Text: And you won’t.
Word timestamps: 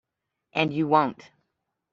And 0.53 0.73
you 0.73 0.87
won’t. 0.87 1.29